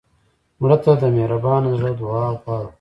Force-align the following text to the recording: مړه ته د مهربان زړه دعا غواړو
مړه 0.59 0.77
ته 0.83 0.91
د 1.01 1.03
مهربان 1.17 1.63
زړه 1.77 1.91
دعا 1.99 2.25
غواړو 2.39 2.69